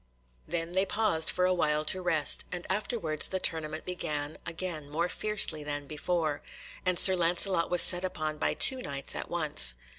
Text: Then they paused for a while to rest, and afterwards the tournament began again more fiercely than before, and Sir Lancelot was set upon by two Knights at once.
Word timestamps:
Then 0.47 0.71
they 0.71 0.83
paused 0.83 1.29
for 1.29 1.45
a 1.45 1.53
while 1.53 1.85
to 1.85 2.01
rest, 2.01 2.43
and 2.51 2.65
afterwards 2.71 3.27
the 3.27 3.39
tournament 3.39 3.85
began 3.85 4.39
again 4.47 4.89
more 4.89 5.07
fiercely 5.07 5.63
than 5.63 5.85
before, 5.85 6.41
and 6.83 6.97
Sir 6.97 7.15
Lancelot 7.15 7.69
was 7.69 7.83
set 7.83 8.03
upon 8.03 8.39
by 8.39 8.55
two 8.55 8.81
Knights 8.81 9.13
at 9.13 9.29
once. 9.29 9.75